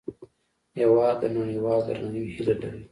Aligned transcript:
هېواد 0.79 1.15
د 1.21 1.23
نړیوال 1.37 1.79
درناوي 1.87 2.23
هیله 2.35 2.55
لري. 2.61 2.79